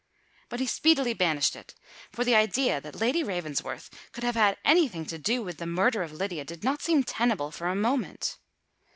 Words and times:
But 0.49 0.59
he 0.59 0.65
speedily 0.65 1.13
banished 1.13 1.55
it: 1.55 1.75
for 2.11 2.23
the 2.25 2.33
idea 2.33 2.81
that 2.81 2.95
Lady 2.99 3.21
Ravensworth 3.23 3.91
could 4.13 4.23
have 4.23 4.33
had 4.33 4.57
any 4.65 4.87
thing 4.87 5.05
to 5.05 5.19
do 5.19 5.43
with 5.43 5.57
the 5.59 5.67
murder 5.67 6.01
of 6.01 6.11
Lydia 6.11 6.43
did 6.43 6.63
not 6.63 6.81
seem 6.81 7.03
tenable 7.03 7.51
for 7.51 7.67
a 7.67 7.75
moment. 7.75 8.39